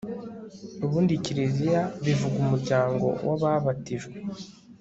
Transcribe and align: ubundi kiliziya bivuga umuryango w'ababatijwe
ubundi 0.85 1.13
kiliziya 1.23 1.81
bivuga 2.05 2.35
umuryango 2.45 3.05
w'ababatijwe 3.27 4.15